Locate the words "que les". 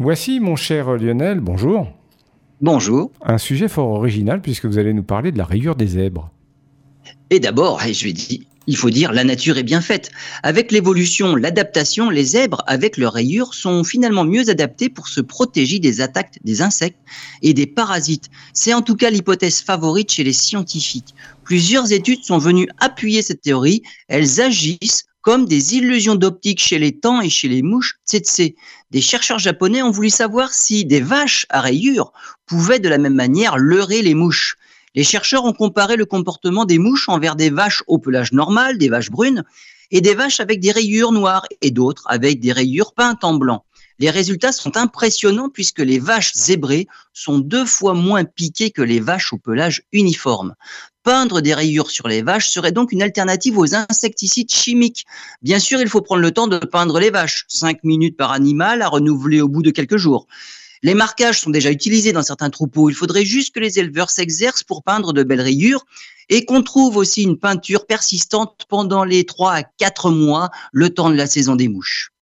48.70-48.98, 63.54-63.78